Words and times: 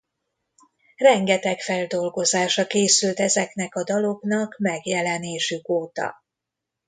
Rengeteg 0.95 1.59
feldolgozása 1.61 2.67
készült 2.67 3.19
ezeknek 3.19 3.75
a 3.75 3.83
daloknak 3.83 4.57
megjelenésük 4.59 5.69
óta. 5.69 6.23